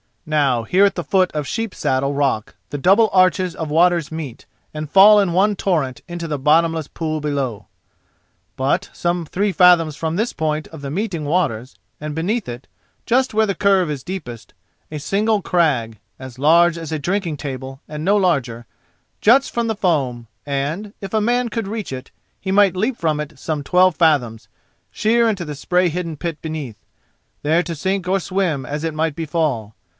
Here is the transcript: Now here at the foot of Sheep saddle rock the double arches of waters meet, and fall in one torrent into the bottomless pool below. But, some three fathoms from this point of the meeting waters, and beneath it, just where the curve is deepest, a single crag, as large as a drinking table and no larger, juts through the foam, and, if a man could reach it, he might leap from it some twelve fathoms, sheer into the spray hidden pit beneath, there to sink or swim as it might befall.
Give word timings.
Now 0.25 0.63
here 0.63 0.85
at 0.85 0.95
the 0.95 1.03
foot 1.03 1.31
of 1.33 1.45
Sheep 1.45 1.75
saddle 1.75 2.13
rock 2.13 2.55
the 2.69 2.77
double 2.77 3.09
arches 3.11 3.53
of 3.55 3.69
waters 3.69 4.11
meet, 4.11 4.45
and 4.73 4.89
fall 4.89 5.19
in 5.19 5.31
one 5.33 5.55
torrent 5.55 6.01
into 6.07 6.27
the 6.27 6.39
bottomless 6.39 6.87
pool 6.87 7.19
below. 7.19 7.67
But, 8.55 8.89
some 8.93 9.25
three 9.25 9.51
fathoms 9.51 9.95
from 9.95 10.15
this 10.15 10.33
point 10.33 10.67
of 10.69 10.81
the 10.81 10.89
meeting 10.89 11.25
waters, 11.25 11.75
and 11.99 12.15
beneath 12.15 12.47
it, 12.49 12.67
just 13.05 13.33
where 13.33 13.45
the 13.45 13.53
curve 13.53 13.91
is 13.91 14.03
deepest, 14.03 14.53
a 14.91 14.99
single 14.99 15.41
crag, 15.41 15.99
as 16.17 16.39
large 16.39 16.77
as 16.77 16.91
a 16.91 16.97
drinking 16.97 17.37
table 17.37 17.81
and 17.87 18.05
no 18.05 18.15
larger, 18.15 18.65
juts 19.21 19.49
through 19.49 19.63
the 19.63 19.75
foam, 19.75 20.27
and, 20.45 20.93
if 21.01 21.13
a 21.13 21.21
man 21.21 21.49
could 21.49 21.67
reach 21.67 21.91
it, 21.91 22.09
he 22.39 22.51
might 22.51 22.75
leap 22.75 22.97
from 22.97 23.19
it 23.19 23.37
some 23.37 23.63
twelve 23.63 23.95
fathoms, 23.95 24.47
sheer 24.91 25.27
into 25.29 25.45
the 25.45 25.55
spray 25.55 25.89
hidden 25.89 26.15
pit 26.15 26.41
beneath, 26.41 26.85
there 27.43 27.61
to 27.61 27.75
sink 27.75 28.07
or 28.07 28.19
swim 28.19 28.65
as 28.65 28.83
it 28.83 28.95
might 28.95 29.15
befall. 29.15 29.75